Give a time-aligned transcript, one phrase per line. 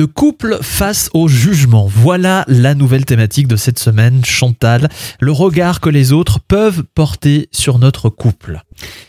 [0.00, 1.86] Le couple face au jugement.
[1.86, 4.88] Voilà la nouvelle thématique de cette semaine, Chantal.
[5.20, 8.62] Le regard que les autres peuvent porter sur notre couple.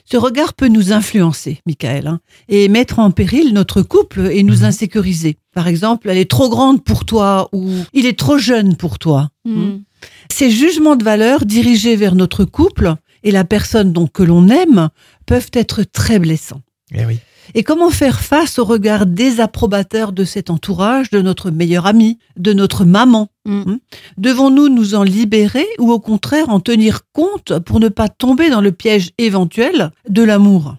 [0.03, 2.19] Ce regard peut nous influencer, Michael, hein,
[2.49, 4.65] et mettre en péril notre couple et nous Mhm.
[4.65, 5.37] insécuriser.
[5.55, 9.29] Par exemple, elle est trop grande pour toi ou il est trop jeune pour toi.
[9.45, 9.83] Hmm.
[10.29, 14.89] Ces jugements de valeur dirigés vers notre couple et la personne donc que l'on aime
[15.25, 16.59] peuvent être très blessants.
[16.93, 17.19] Eh oui.
[17.53, 22.53] Et comment faire face au regard désapprobateur de cet entourage, de notre meilleur ami, de
[22.53, 23.61] notre maman Mm.
[23.61, 23.77] Hmm
[24.17, 28.61] Devons-nous nous en libérer ou au contraire en tenir compte pour ne pas tomber dans
[28.61, 30.75] le piège éventuel de l'amour?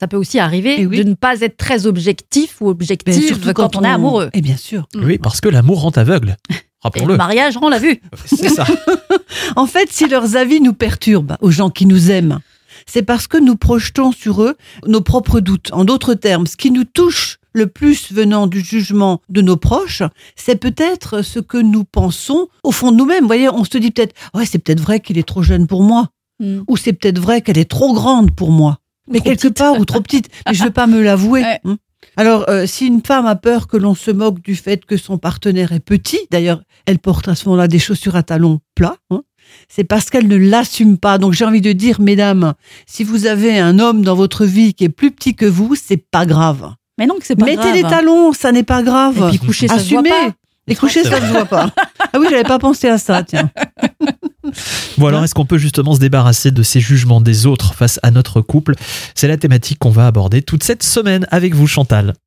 [0.00, 0.98] Ça peut aussi arriver Eh oui.
[0.98, 4.30] de ne pas être très objectif ou Mais objective quand, on est amoureux.
[4.32, 4.86] Et bien sûr.
[4.94, 6.36] Oui, parce que l'amour rend aveugle.
[6.50, 7.12] Et Rappelons-le.
[7.14, 8.00] le mariage rend la vue.
[8.26, 8.64] C'est ça.
[9.56, 12.38] En fait, si leurs avis nous perturbent aux gens qui nous aiment,
[12.86, 14.56] c'est parce que nous projetons sur eux
[14.86, 15.70] nos propres doutes.
[15.72, 20.02] En d'autres termes, ce qui nous touche le plus venant du jugement de nos proches,
[20.36, 23.20] c'est peut-être ce que nous pensons au fond de nous-mêmes.
[23.22, 25.82] Vous voyez, on se dit peut-être, ouais, c'est peut-être vrai qu'il est trop jeune pour
[25.82, 26.08] moi,
[26.40, 26.62] Hmm.
[26.66, 28.80] ou c'est peut-être vrai qu'elle est trop grande pour moi.
[29.08, 29.58] Mais trop quelque petite.
[29.58, 30.28] part, ou trop petite.
[30.48, 31.42] Mais je ne veux pas me l'avouer.
[31.44, 31.60] Ouais.
[31.64, 31.76] hein.
[32.16, 35.16] Alors, euh, si une femme a peur que l'on se moque du fait que son
[35.16, 39.22] partenaire est petit, d'ailleurs, elle porte à ce moment-là des chaussures à talons plats, hein,
[39.68, 41.18] c'est parce qu'elle ne l'assume pas.
[41.18, 42.54] Donc, j'ai envie de dire, mesdames,
[42.86, 45.96] si vous avez un homme dans votre vie qui est plus petit que vous, c'est
[45.96, 46.72] pas grave.
[46.98, 47.72] Mais non, c'est pas Mettez grave.
[47.74, 49.16] des talons, ça n'est pas grave.
[49.32, 50.10] Et puis coucher, ça se voit Assumez.
[50.10, 50.32] pas.
[50.66, 51.70] Les couchers, C'est ça ne se voit pas.
[52.12, 53.50] Ah oui, j'avais pas pensé à ça, tiens.
[54.98, 58.10] Bon alors, est-ce qu'on peut justement se débarrasser de ces jugements des autres face à
[58.10, 58.74] notre couple?
[59.14, 62.14] C'est la thématique qu'on va aborder toute cette semaine avec vous, Chantal.